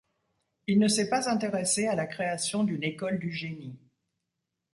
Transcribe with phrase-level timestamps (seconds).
[0.65, 3.77] Il ne s'est pas intéressé à la création d'une école du génie.